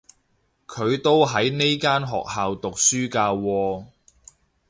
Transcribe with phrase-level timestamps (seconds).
[0.65, 3.85] 佢都喺呢間學校讀書㗎喎